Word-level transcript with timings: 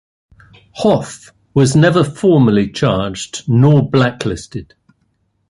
Hoff 0.71 1.31
was 1.53 1.75
never 1.75 2.03
formally 2.03 2.71
charged, 2.71 3.47
nor 3.47 3.87
blacklisted. 3.87 4.73